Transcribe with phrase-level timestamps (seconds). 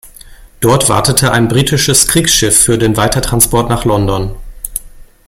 [0.61, 4.33] Dort wartete ein britisches Kriegsschiff für den Weitertransport nach London.